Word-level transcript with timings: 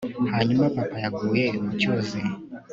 Hanyuma 0.33 0.71
Papa 0.75 0.97
yaguye 1.03 1.45
mu 1.63 1.71
cyuzi 1.79 2.19